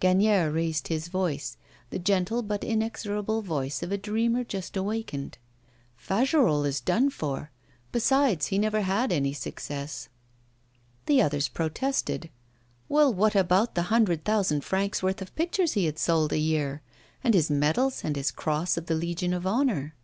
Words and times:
Gagnière 0.00 0.50
raised 0.50 0.88
his 0.88 1.08
voice, 1.08 1.58
the 1.90 1.98
gentle 1.98 2.40
but 2.40 2.64
inexorable 2.64 3.42
voice 3.42 3.82
of 3.82 3.92
a 3.92 3.98
dreamer 3.98 4.42
just 4.42 4.78
awakened. 4.78 5.36
'Fagerolles 5.94 6.66
is 6.66 6.80
done 6.80 7.10
for. 7.10 7.50
Besides, 7.92 8.46
he 8.46 8.56
never 8.56 8.80
had 8.80 9.12
any 9.12 9.34
success.' 9.34 10.08
The 11.04 11.20
others 11.20 11.48
protested. 11.48 12.30
Well, 12.88 13.12
what 13.12 13.34
about 13.36 13.74
the 13.74 13.82
hundred 13.92 14.24
thousand 14.24 14.64
francs' 14.64 15.02
worth 15.02 15.20
of 15.20 15.36
pictures 15.36 15.74
he 15.74 15.84
had 15.84 15.98
sold 15.98 16.32
a 16.32 16.38
year, 16.38 16.80
and 17.22 17.34
his 17.34 17.50
medals 17.50 18.02
and 18.04 18.16
his 18.16 18.30
cross 18.30 18.78
of 18.78 18.86
the 18.86 18.94
Legion 18.94 19.34
of 19.34 19.46
Honour? 19.46 19.94